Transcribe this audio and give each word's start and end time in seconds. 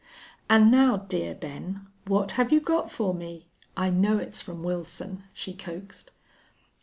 "And 0.49 0.71
now, 0.71 0.97
dear 0.97 1.35
Ben 1.35 1.85
what 2.07 2.31
have 2.31 2.51
you 2.51 2.59
got 2.59 2.89
for 2.89 3.13
me? 3.13 3.45
I 3.77 3.91
know 3.91 4.17
it's 4.17 4.41
from 4.41 4.63
Wilson," 4.63 5.25
she 5.31 5.53
coaxed. 5.53 6.09